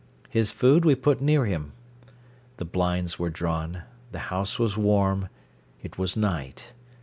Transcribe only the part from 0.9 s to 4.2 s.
put near him. The blinds were drawn, the